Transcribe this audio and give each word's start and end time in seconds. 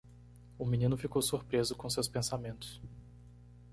O 0.57 0.65
menino 0.65 0.97
ficou 0.97 1.21
surpreso 1.21 1.75
com 1.75 1.87
seus 1.87 2.07
pensamentos. 2.07 2.81